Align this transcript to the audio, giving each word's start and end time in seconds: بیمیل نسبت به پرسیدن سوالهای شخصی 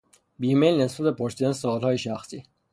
بیمیل 0.39 0.81
نسبت 0.81 1.03
به 1.03 1.11
پرسیدن 1.11 1.51
سوالهای 1.53 1.97
شخصی 1.97 2.43